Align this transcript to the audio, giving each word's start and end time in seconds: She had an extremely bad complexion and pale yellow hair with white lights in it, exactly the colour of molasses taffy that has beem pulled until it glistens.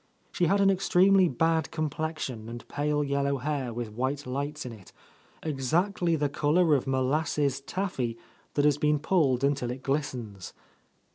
She 0.31 0.45
had 0.47 0.61
an 0.61 0.71
extremely 0.71 1.29
bad 1.29 1.69
complexion 1.69 2.49
and 2.49 2.67
pale 2.67 3.03
yellow 3.03 3.37
hair 3.37 3.71
with 3.71 3.93
white 3.93 4.25
lights 4.25 4.65
in 4.65 4.71
it, 4.71 4.91
exactly 5.43 6.15
the 6.15 6.27
colour 6.27 6.73
of 6.73 6.87
molasses 6.87 7.61
taffy 7.61 8.17
that 8.55 8.65
has 8.65 8.79
beem 8.79 8.97
pulled 8.97 9.43
until 9.43 9.69
it 9.69 9.83
glistens. 9.83 10.53